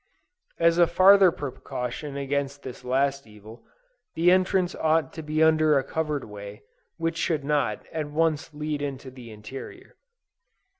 [0.57, 3.63] As a farther precaution against this last evil,
[4.15, 6.63] the entrance ought to be under a covered way,
[6.97, 9.95] which should not, at once lead into the interior.